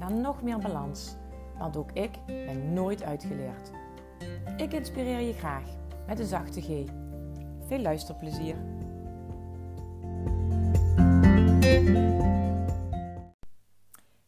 [0.00, 1.14] naar nog meer balans.
[1.58, 3.70] Want ook ik ben nooit uitgeleerd.
[4.56, 5.64] Ik inspireer je graag
[6.06, 6.66] met een zachte G.
[7.66, 8.56] Veel luisterplezier.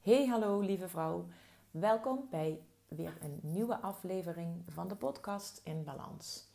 [0.01, 1.27] Hey hallo lieve vrouw.
[1.71, 6.49] Welkom bij weer een nieuwe aflevering van de podcast In Balans.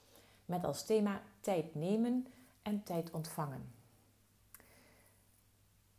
[0.46, 2.28] Met als thema tijd nemen
[2.62, 3.72] en tijd ontvangen.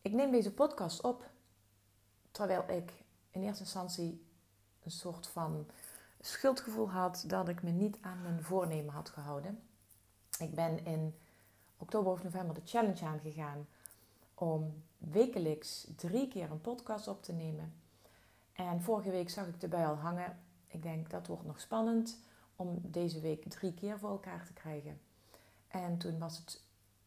[0.02, 1.30] Ik neem deze podcast op
[2.30, 2.92] terwijl ik
[3.39, 4.27] in eerste instantie
[4.84, 5.67] een soort van
[6.20, 9.62] schuldgevoel had dat ik me niet aan mijn voornemen had gehouden.
[10.39, 11.14] Ik ben in
[11.77, 13.66] oktober of november de challenge aangegaan
[14.34, 17.72] om wekelijks drie keer een podcast op te nemen.
[18.53, 20.39] En vorige week zag ik de al hangen.
[20.66, 22.19] Ik denk dat wordt nog spannend
[22.56, 25.00] om deze week drie keer voor elkaar te krijgen.
[25.69, 26.62] En toen was het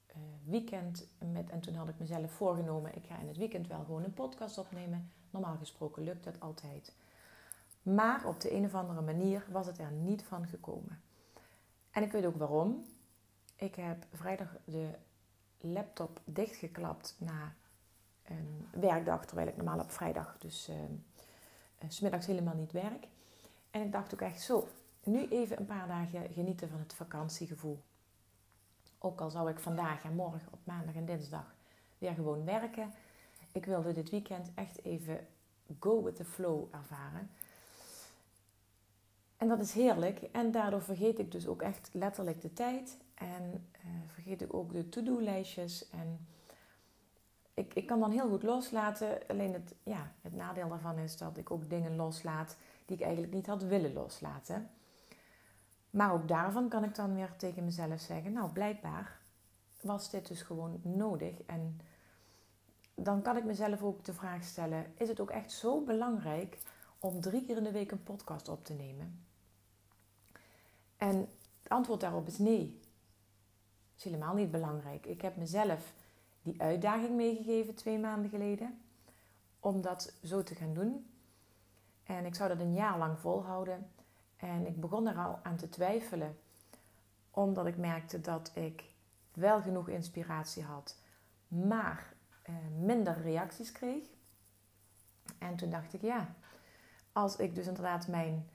[0.09, 3.83] uh, weekend met, en toen had ik mezelf voorgenomen, ik ga in het weekend wel
[3.83, 5.11] gewoon een podcast opnemen.
[5.31, 6.93] Normaal gesproken lukt dat altijd.
[7.81, 11.01] Maar op de een of andere manier was het er niet van gekomen.
[11.91, 12.85] En ik weet ook waarom.
[13.55, 14.89] Ik heb vrijdag de
[15.57, 17.53] laptop dichtgeklapt na
[18.23, 20.75] een werkdag, terwijl ik normaal op vrijdag dus uh,
[21.87, 23.07] smiddags helemaal niet werk.
[23.71, 24.67] En ik dacht ook echt zo,
[25.03, 27.81] nu even een paar dagen genieten van het vakantiegevoel.
[28.97, 31.55] Ook al zou ik vandaag en morgen op maandag en dinsdag
[31.97, 32.93] weer gewoon werken.
[33.51, 35.27] Ik wilde dit weekend echt even
[35.79, 37.29] go with the flow ervaren.
[39.37, 40.21] En dat is heerlijk.
[40.31, 42.97] En daardoor vergeet ik dus ook echt letterlijk de tijd.
[43.13, 45.89] En uh, vergeet ik ook de to-do-lijstjes.
[45.89, 46.27] En
[47.53, 49.27] ik, ik kan dan heel goed loslaten.
[49.27, 53.33] Alleen het, ja, het nadeel daarvan is dat ik ook dingen loslaat die ik eigenlijk
[53.33, 54.69] niet had willen loslaten.
[55.89, 59.19] Maar ook daarvan kan ik dan weer tegen mezelf zeggen: Nou, blijkbaar
[59.81, 61.41] was dit dus gewoon nodig.
[61.45, 61.79] En
[63.03, 66.57] dan kan ik mezelf ook de vraag stellen: Is het ook echt zo belangrijk
[66.99, 69.25] om drie keer in de week een podcast op te nemen?
[70.97, 71.17] En
[71.63, 72.79] het antwoord daarop is nee.
[72.79, 75.05] Dat is helemaal niet belangrijk.
[75.05, 75.93] Ik heb mezelf
[76.41, 78.81] die uitdaging meegegeven twee maanden geleden
[79.59, 81.05] om dat zo te gaan doen.
[82.03, 83.91] En ik zou dat een jaar lang volhouden.
[84.37, 86.37] En ik begon er al aan te twijfelen,
[87.31, 88.83] omdat ik merkte dat ik
[89.33, 90.95] wel genoeg inspiratie had,
[91.47, 92.10] maar
[92.41, 94.03] eh, minder reacties kreeg.
[95.37, 96.35] En toen dacht ik, ja,
[97.11, 98.49] als ik dus inderdaad mijn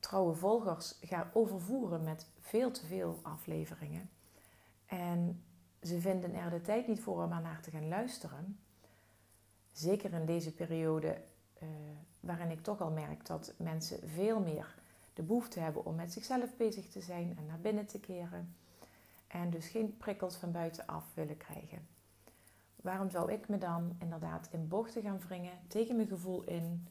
[0.00, 4.10] trouwe volgers ga overvoeren met veel te veel afleveringen
[4.86, 5.44] en
[5.82, 8.58] ze vinden er de tijd niet voor om er naar te gaan luisteren,
[9.72, 11.22] zeker in deze periode
[11.62, 11.68] uh,
[12.20, 14.74] waarin ik toch al merk dat mensen veel meer
[15.14, 18.56] de behoefte hebben om met zichzelf bezig te zijn en naar binnen te keren.
[19.26, 21.93] En dus geen prikkels van buitenaf willen krijgen.
[22.84, 26.88] Waarom zou ik me dan inderdaad in bochten gaan wringen, tegen mijn gevoel in,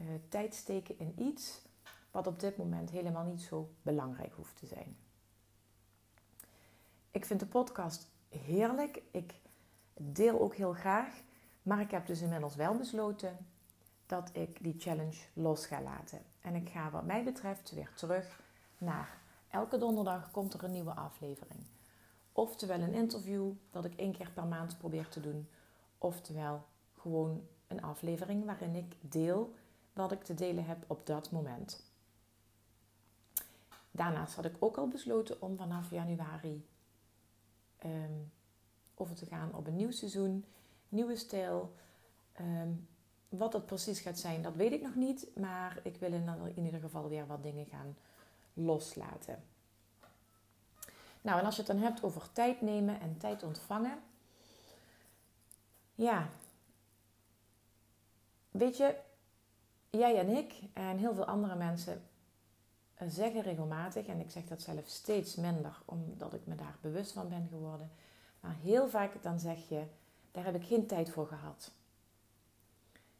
[0.00, 1.62] uh, tijd steken in iets
[2.10, 4.96] wat op dit moment helemaal niet zo belangrijk hoeft te zijn?
[7.10, 9.02] Ik vind de podcast heerlijk.
[9.10, 9.34] Ik
[9.94, 11.22] deel ook heel graag.
[11.62, 13.36] Maar ik heb dus inmiddels wel besloten
[14.06, 16.22] dat ik die challenge los ga laten.
[16.40, 18.40] En ik ga wat mij betreft weer terug
[18.78, 19.18] naar
[19.48, 21.73] elke donderdag komt er een nieuwe aflevering.
[22.36, 25.48] Oftewel een interview dat ik één keer per maand probeer te doen.
[25.98, 26.64] Oftewel
[26.98, 29.54] gewoon een aflevering waarin ik deel
[29.92, 31.82] wat ik te delen heb op dat moment.
[33.90, 36.66] Daarnaast had ik ook al besloten om vanaf januari
[37.84, 38.32] um,
[38.94, 40.44] over te gaan op een nieuw seizoen,
[40.88, 41.74] nieuwe stijl.
[42.40, 42.88] Um,
[43.28, 45.28] wat dat precies gaat zijn, dat weet ik nog niet.
[45.36, 47.96] Maar ik wil in ieder geval weer wat dingen gaan
[48.52, 49.42] loslaten.
[51.24, 53.98] Nou, en als je het dan hebt over tijd nemen en tijd ontvangen.
[55.94, 56.28] Ja.
[58.50, 58.96] Weet je,
[59.90, 62.02] jij en ik en heel veel andere mensen
[62.98, 67.28] zeggen regelmatig, en ik zeg dat zelf steeds minder omdat ik me daar bewust van
[67.28, 67.90] ben geworden.
[68.40, 69.86] Maar heel vaak dan zeg je,
[70.32, 71.72] daar heb ik geen tijd voor gehad.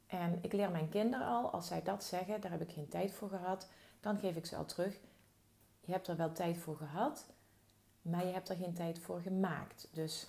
[0.07, 3.13] En ik leer mijn kinderen al, als zij dat zeggen, daar heb ik geen tijd
[3.13, 3.69] voor gehad,
[4.01, 5.01] dan geef ik ze al terug.
[5.81, 7.27] Je hebt er wel tijd voor gehad,
[8.05, 9.89] maar je hebt er geen tijd voor gemaakt.
[9.93, 10.27] Dus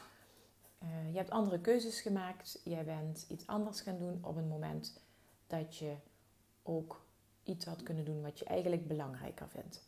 [0.84, 2.62] uh, je hebt andere keuzes gemaakt.
[2.64, 5.00] Jij bent iets anders gaan doen op een moment
[5.48, 5.96] dat je
[6.64, 7.06] ook
[7.44, 9.84] iets had kunnen doen wat je eigenlijk belangrijker vindt.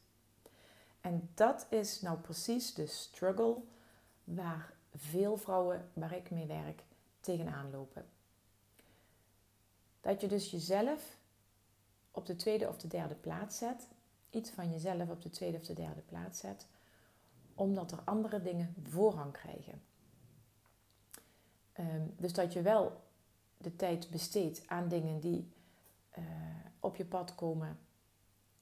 [1.02, 3.58] En dat is nou precies de struggle
[4.24, 6.84] waar veel vrouwen waar ik mee werk
[7.20, 8.06] tegenaan lopen.
[10.02, 11.18] Dat je dus jezelf
[12.12, 13.88] op de tweede of de derde plaats zet,
[14.30, 16.68] iets van jezelf op de tweede of de derde plaats zet,
[17.58, 19.82] omdat er andere dingen voorrang krijgen.
[21.74, 23.02] Ehm, dus dat je wel
[23.58, 25.52] de tijd besteedt aan dingen die
[26.18, 26.24] uh,
[26.80, 27.80] op je pad komen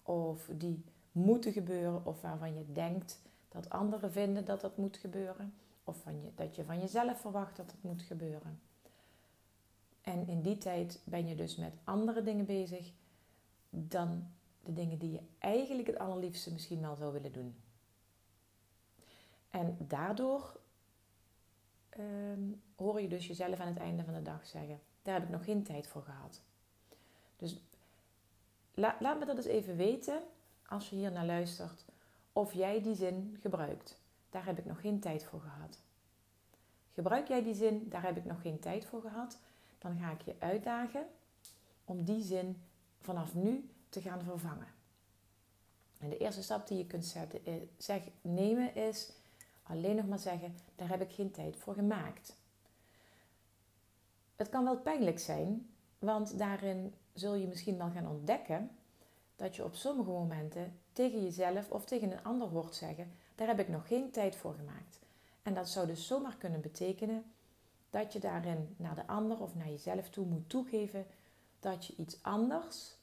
[0.03, 5.53] of die moeten gebeuren of waarvan je denkt dat anderen vinden dat dat moet gebeuren
[5.83, 8.59] of van je, dat je van jezelf verwacht dat het moet gebeuren.
[10.01, 12.91] En in die tijd ben je dus met andere dingen bezig
[13.69, 14.27] dan
[14.63, 17.55] de dingen die je eigenlijk het allerliefste misschien wel zou willen doen.
[19.55, 20.59] En daardoor
[21.99, 25.29] um, hoor je dus jezelf aan het einde van de dag zeggen: Daar heb ik
[25.29, 26.41] nog geen tijd voor gehad.
[27.35, 27.61] Dus
[28.73, 30.23] laat me dat eens even weten
[30.67, 31.85] als je hier naar luistert,
[32.33, 33.99] of jij die zin gebruikt.
[34.29, 35.79] Daar heb ik nog geen tijd voor gehad.
[36.93, 39.39] Gebruik jij die zin, daar heb ik nog geen tijd voor gehad,
[39.77, 41.05] dan ga ik je uitdagen
[41.85, 42.61] om die zin
[42.99, 44.73] vanaf nu te gaan vervangen.
[45.99, 49.13] En de eerste stap die je kunt zetten, is, zeg, nemen is
[49.67, 52.37] alleen nog maar zeggen: daar heb ik geen tijd voor gemaakt.
[54.35, 55.69] Het kan wel pijnlijk zijn,
[55.99, 58.69] want daarin zul je misschien wel gaan ontdekken
[59.35, 63.59] dat je op sommige momenten tegen jezelf of tegen een ander hoort zeggen: daar heb
[63.59, 64.99] ik nog geen tijd voor gemaakt.
[65.41, 67.23] En dat zou dus zomaar kunnen betekenen
[67.89, 71.05] dat je daarin naar de ander of naar jezelf toe moet toegeven
[71.59, 72.95] dat je iets anders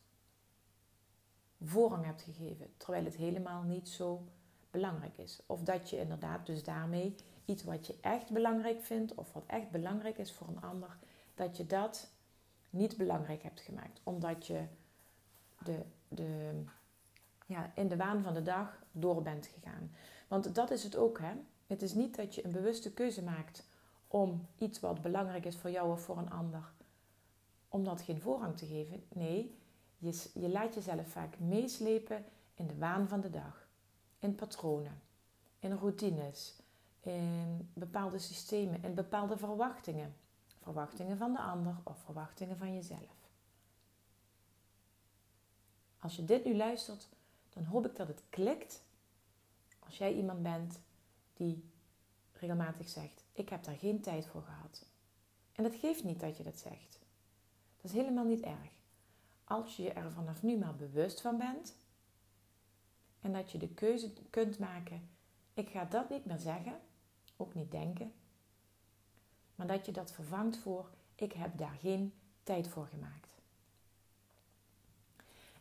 [1.62, 4.22] voorrang hebt gegeven, terwijl het helemaal niet zo
[4.72, 5.40] belangrijk is.
[5.46, 7.14] Of dat je inderdaad dus daarmee
[7.44, 10.98] iets wat je echt belangrijk vindt of wat echt belangrijk is voor een ander,
[11.34, 12.10] dat je dat
[12.70, 14.64] niet belangrijk hebt gemaakt, omdat je
[15.64, 16.62] de, de,
[17.46, 19.94] ja, in de waan van de dag door bent gegaan.
[20.28, 21.32] Want dat is het ook, hè?
[21.66, 23.68] Het is niet dat je een bewuste keuze maakt
[24.08, 26.72] om iets wat belangrijk is voor jou of voor een ander,
[27.68, 29.04] om dat geen voorrang te geven.
[29.08, 29.58] Nee,
[29.98, 32.24] je, je laat jezelf vaak meeslepen
[32.54, 33.68] in de waan van de dag,
[34.22, 35.02] in patronen,
[35.58, 36.62] in routines,
[37.00, 40.14] in bepaalde systemen, in bepaalde verwachtingen.
[40.60, 43.30] Verwachtingen van de ander of verwachtingen van jezelf.
[45.98, 47.08] Als je dit nu luistert,
[47.50, 48.82] dan hoop ik dat het klikt.
[49.78, 50.80] Als jij iemand bent
[51.34, 51.70] die
[52.32, 54.86] regelmatig zegt: Ik heb daar geen tijd voor gehad.
[55.52, 56.98] En dat geeft niet dat je dat zegt.
[57.76, 58.70] Dat is helemaal niet erg.
[59.44, 61.74] Als je er vanaf nu maar bewust van bent
[63.22, 65.08] en dat je de keuze kunt maken:
[65.54, 66.80] Ik ga dat niet meer zeggen,
[67.36, 68.12] ook niet denken,
[69.54, 73.30] maar dat je dat vervangt voor: Ik heb daar geen tijd voor gemaakt.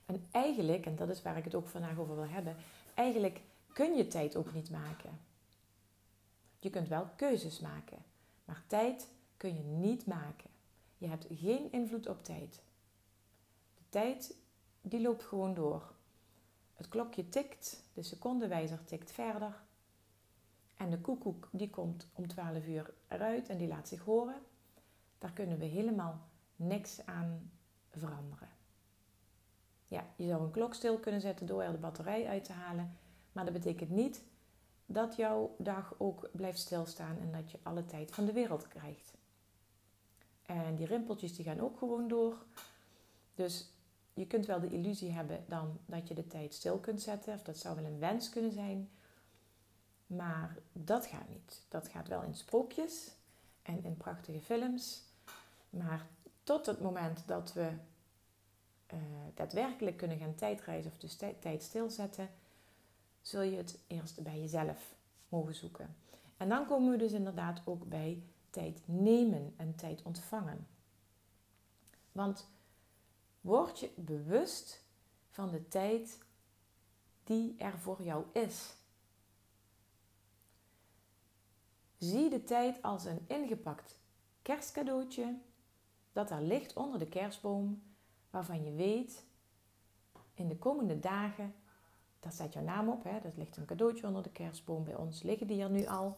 [0.06, 2.56] En eigenlijk, en dat is waar ik het ook vandaag over wil hebben,
[2.94, 3.42] eigenlijk
[3.74, 5.20] kun je tijd ook niet maken.
[6.60, 7.98] Je kunt wel keuzes maken,
[8.46, 10.50] maar tijd kun je niet maken.
[10.98, 12.62] Je hebt geen invloed op tijd.
[13.76, 14.36] De tijd
[14.82, 15.94] die loopt gewoon door.
[16.82, 19.64] Het klokje tikt, de secondenwijzer tikt verder.
[20.78, 24.42] En de koekoek die komt om 12 uur eruit en die laat zich horen.
[25.18, 27.52] Daar kunnen we helemaal niks aan
[27.90, 28.50] veranderen.
[29.88, 32.98] Ja, je zou een klok stil kunnen zetten door er de batterij uit te halen.
[33.32, 34.24] Maar dat betekent niet
[34.86, 39.14] dat jouw dag ook blijft stilstaan en dat je alle tijd van de wereld krijgt.
[40.46, 42.46] En die rimpeltjes die gaan ook gewoon door.
[43.36, 43.72] Dus
[44.22, 47.34] je kunt wel de illusie hebben dan dat je de tijd stil kunt zetten.
[47.34, 48.90] Of dat zou wel een wens kunnen zijn.
[50.08, 51.62] Maar dat gaat niet.
[51.70, 53.12] Dat gaat wel in sprookjes
[53.62, 55.04] en in prachtige films.
[55.70, 56.08] Maar
[56.44, 57.72] tot het moment dat we
[58.94, 59.00] uh,
[59.34, 62.30] daadwerkelijk kunnen gaan tijdreizen of dus tijd stilzetten,
[63.22, 64.96] zul je het eerst bij jezelf
[65.30, 65.96] mogen zoeken.
[66.38, 70.68] En dan komen we dus inderdaad ook bij tijd nemen en tijd ontvangen.
[72.12, 72.48] Want
[73.42, 74.84] word je bewust
[75.30, 76.18] van de tijd
[77.24, 78.76] die er voor jou is.
[81.98, 84.00] Zie de tijd als een ingepakt
[84.42, 85.38] kerstcadeautje
[86.12, 87.84] dat er ligt onder de kerstboom,
[88.30, 89.24] waarvan je weet
[90.34, 91.56] in de komende dagen
[92.22, 93.04] daar staat jouw naam op.
[93.04, 93.20] Hè?
[93.22, 94.84] Dat ligt een cadeautje onder de kerstboom.
[94.84, 96.16] Bij ons liggen die er nu al.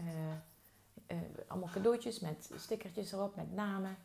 [0.00, 3.96] Uh, allemaal cadeautjes met stickertjes erop, met namen.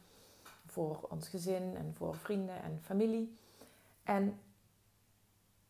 [0.72, 3.38] Voor ons gezin en voor vrienden en familie.
[4.04, 4.40] En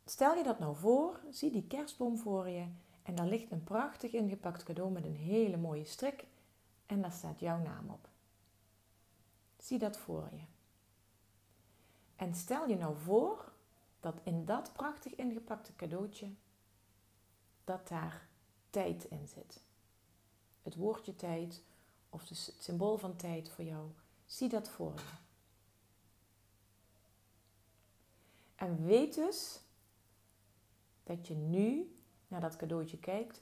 [0.06, 2.68] stel je dat nou voor, zie die kerstboom voor je.
[3.04, 6.26] En daar ligt een prachtig ingepakt cadeau met een hele mooie strik.
[6.86, 8.10] En daar staat jouw naam op.
[9.58, 10.44] Zie dat voor je.
[12.16, 13.52] En stel je nou voor
[14.00, 16.30] dat in dat prachtig ingepakte cadeautje,
[17.64, 18.28] dat daar
[18.70, 19.64] tijd in zit.
[20.62, 21.64] Het woordje tijd
[22.10, 23.90] of het symbool van tijd voor jou.
[24.32, 25.02] Zie dat voor je.
[28.56, 29.62] En weet dus
[31.04, 31.96] dat je nu
[32.28, 33.42] naar dat cadeautje kijkt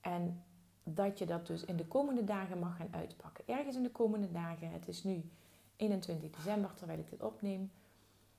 [0.00, 0.44] en
[0.82, 3.46] dat je dat dus in de komende dagen mag gaan uitpakken.
[3.46, 5.30] Ergens in de komende dagen, het is nu
[5.76, 7.70] 21 december terwijl ik dit opneem,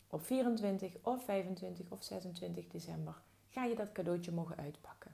[0.08, 5.12] op 24 of 25 of 26 december ga je dat cadeautje mogen uitpakken.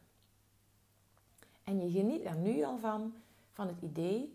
[1.64, 3.16] En je geniet er nu al van,
[3.52, 4.35] van het idee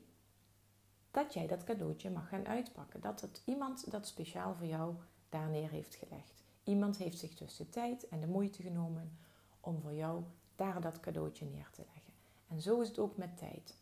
[1.11, 3.00] dat jij dat cadeautje mag gaan uitpakken.
[3.00, 4.95] Dat het iemand dat speciaal voor jou
[5.29, 6.43] daar neer heeft gelegd.
[6.64, 9.19] Iemand heeft zich dus de tijd en de moeite genomen
[9.61, 10.23] om voor jou
[10.57, 12.12] daar dat cadeautje neer te leggen.
[12.49, 13.76] En zo is het ook met tijd.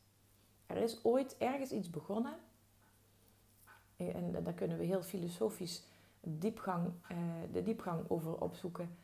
[0.67, 2.35] Er is ooit ergens iets begonnen.
[3.97, 5.83] En daar kunnen we heel filosofisch
[6.21, 7.17] diepgang, eh,
[7.53, 8.97] de diepgang over opzoeken.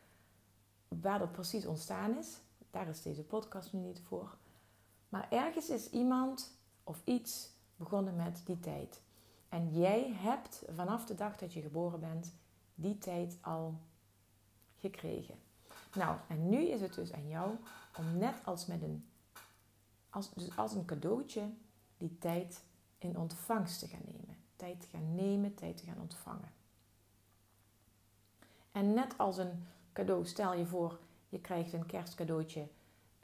[0.88, 2.38] Waar dat precies ontstaan is.
[2.70, 4.36] Daar is deze podcast nu niet voor.
[5.08, 9.00] Maar ergens is iemand of iets begonnen met die tijd.
[9.48, 12.32] En jij hebt vanaf de dag dat je geboren bent
[12.74, 13.80] die tijd al
[14.76, 15.34] gekregen.
[15.94, 17.56] Nou, en nu is het dus aan jou
[17.98, 19.08] om net als met een,
[20.10, 21.50] als, dus als een cadeautje
[21.96, 22.62] die tijd
[22.98, 24.36] in ontvangst te gaan nemen.
[24.56, 26.52] Tijd te gaan nemen, tijd te gaan ontvangen.
[28.72, 32.68] En net als een cadeau, stel je voor, je krijgt een kerstcadeautje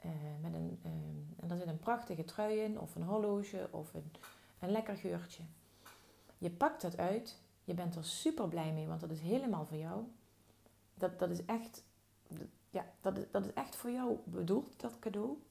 [0.05, 0.91] uh, met een, uh,
[1.39, 4.11] en daar zit een prachtige trui in, of een horloge, of een,
[4.61, 5.43] een lekker geurtje.
[6.37, 9.77] Je pakt dat uit, je bent er super blij mee, want dat is helemaal voor
[9.77, 10.03] jou.
[10.93, 11.83] Dat, dat is echt,
[12.69, 15.41] ja, dat dat is echt voor jou bedoeld, dat cadeau.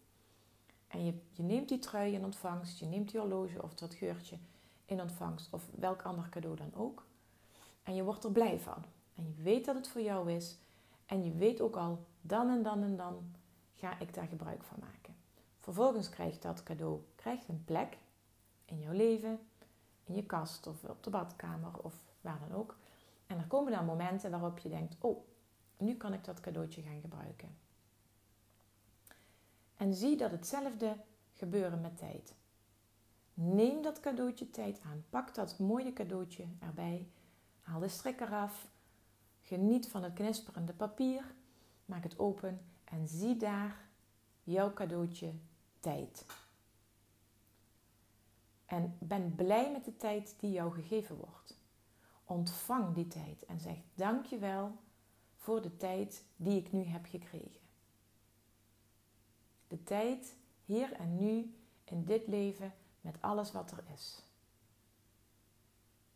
[0.86, 4.36] En je, je neemt die trui in ontvangst, je neemt die horloge of dat geurtje
[4.84, 7.06] in ontvangst, of welk ander cadeau dan ook.
[7.82, 8.84] En je wordt er blij van.
[9.14, 10.58] En je weet dat het voor jou is.
[11.06, 13.34] En je weet ook al, dan en dan en dan
[13.74, 15.16] ga ik daar gebruik van maken.
[15.60, 17.98] Vervolgens krijgt dat cadeau krijgt een plek
[18.70, 19.40] in jouw leven,
[20.04, 22.78] in je kast of op de badkamer of waar dan ook.
[23.26, 25.26] En er komen dan momenten waarop je denkt: oh,
[25.76, 27.56] nu kan ik dat cadeautje gaan gebruiken.
[29.76, 30.96] En zie dat hetzelfde
[31.34, 32.34] gebeuren met tijd.
[33.34, 35.04] Neem dat cadeautje tijd aan.
[35.10, 37.08] Pak dat mooie cadeautje erbij.
[37.60, 38.68] Haal de strik eraf.
[39.40, 41.34] Geniet van het knisperende papier.
[41.84, 43.88] Maak het open en zie daar
[44.42, 45.32] jouw cadeautje
[45.80, 46.26] tijd.
[48.70, 51.58] En ben blij met de tijd die jou gegeven wordt.
[52.24, 54.76] Ontvang die tijd en zeg dankjewel
[55.36, 57.60] voor de tijd die ik nu heb gekregen.
[59.68, 64.22] De tijd hier en nu in dit leven met alles wat er is.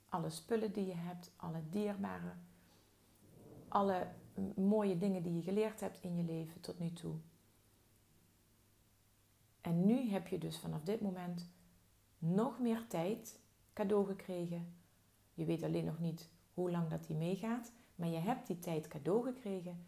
[0.09, 2.33] Alle spullen die je hebt, alle dierbare,
[3.69, 4.09] alle
[4.57, 7.17] mooie dingen die je geleerd hebt in je leven tot nu toe.
[9.61, 11.53] En nu heb je dus vanaf dit moment
[12.25, 13.41] nog meer tijd
[13.73, 14.75] cadeau gekregen.
[15.35, 18.89] Je weet alleen nog niet hoe lang dat die meegaat, maar je hebt die tijd
[18.89, 19.87] cadeau gekregen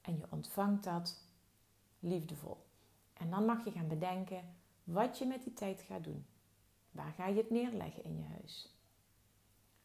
[0.00, 1.28] en je ontvangt dat
[1.98, 2.66] liefdevol.
[3.12, 6.26] En dan mag je gaan bedenken wat je met die tijd gaat doen.
[6.90, 8.76] Waar ga je het neerleggen in je huis?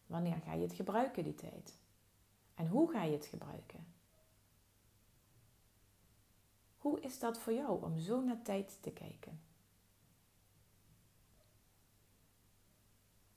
[0.05, 1.77] Wanneer ga je het gebruiken, die tijd?
[2.53, 3.87] En hoe ga je het gebruiken?
[6.77, 9.41] Hoe is dat voor jou om zo naar tijd te kijken?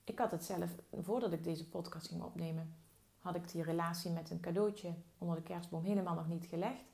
[0.07, 2.75] Ik had het zelf, voordat ik deze podcast ging opnemen,
[3.19, 6.85] had ik die relatie met een cadeautje onder de kerstboom helemaal nog niet gelegd.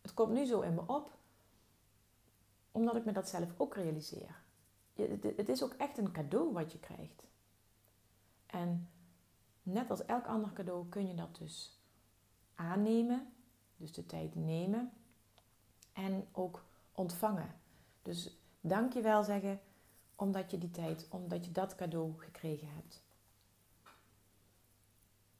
[0.00, 1.16] Het komt nu zo in me op,
[2.72, 4.42] omdat ik me dat zelf ook realiseer.
[5.36, 7.28] Het is ook echt een cadeau wat je krijgt.
[8.46, 8.88] En
[9.62, 11.80] net als elk ander cadeau kun je dat dus
[12.54, 13.32] aannemen,
[13.76, 14.92] dus de tijd nemen
[15.92, 17.54] en ook ontvangen.
[18.02, 19.60] Dus dank je wel zeggen
[20.16, 23.04] omdat je die tijd, omdat je dat cadeau gekregen hebt.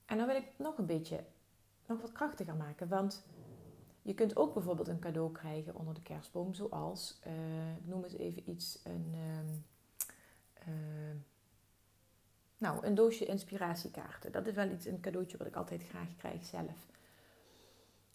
[0.04, 1.24] En dan wil ik nog een beetje,
[1.86, 3.24] nog wat krachtiger maken, want
[4.02, 8.16] je kunt ook bijvoorbeeld een cadeau krijgen onder de kerstboom, zoals, uh, ik noem eens
[8.16, 9.14] even iets, een,
[10.68, 11.16] uh,
[12.58, 14.32] nou, een doosje inspiratiekaarten.
[14.32, 16.86] Dat is wel iets, een cadeautje wat ik altijd graag krijg zelf.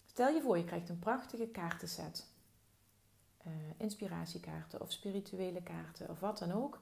[0.04, 2.31] Stel je voor, je krijgt een prachtige kaartenset.
[3.46, 6.80] Uh, inspiratiekaarten of spirituele kaarten of wat dan ook.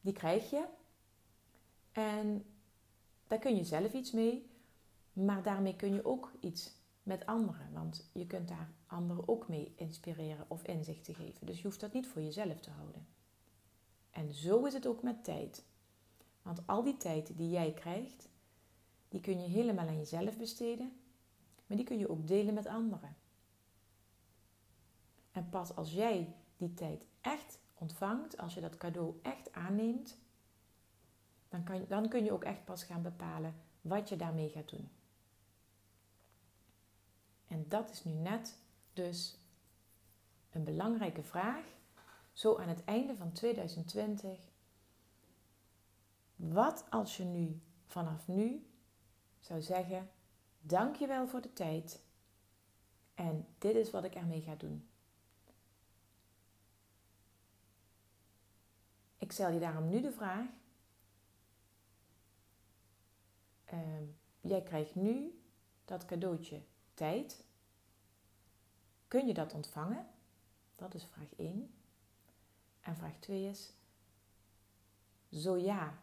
[0.00, 0.64] Die krijg je.
[1.92, 2.44] En
[3.26, 4.50] daar kun je zelf iets mee.
[5.12, 6.72] Maar daarmee kun je ook iets
[7.02, 7.72] met anderen.
[7.72, 11.46] Want je kunt daar anderen ook mee inspireren of inzichten geven.
[11.46, 13.06] Dus je hoeft dat niet voor jezelf te houden.
[14.10, 15.64] En zo is het ook met tijd.
[16.42, 18.28] Want al die tijd die jij krijgt,
[19.08, 20.92] die kun je helemaal aan jezelf besteden,
[21.66, 23.16] maar die kun je ook delen met anderen.
[25.38, 30.18] En pas als jij die tijd echt ontvangt, als je dat cadeau echt aanneemt,
[31.48, 34.90] dan, kan, dan kun je ook echt pas gaan bepalen wat je daarmee gaat doen.
[37.46, 38.58] En dat is nu net
[38.92, 39.38] dus
[40.50, 41.64] een belangrijke vraag,
[42.32, 44.38] zo aan het einde van 2020.
[46.36, 48.66] Wat als je nu vanaf nu
[49.40, 50.10] zou zeggen:
[50.60, 52.02] Dankjewel voor de tijd
[53.14, 54.87] en dit is wat ik ermee ga doen.
[59.28, 60.46] Ik stel je daarom nu de vraag:
[63.72, 64.08] uh,
[64.40, 65.42] jij krijgt nu
[65.84, 66.62] dat cadeautje
[66.94, 67.44] tijd.
[69.08, 70.06] Kun je dat ontvangen?
[70.76, 71.74] Dat is vraag 1.
[72.80, 73.72] En vraag 2 is:
[75.30, 76.02] Zo ja,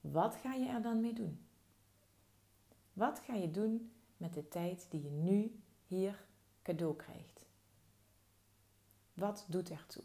[0.00, 1.46] wat ga je er dan mee doen?
[2.92, 6.24] Wat ga je doen met de tijd die je nu hier
[6.62, 7.40] cadeau krijgt?
[9.14, 10.04] Wat doet ertoe?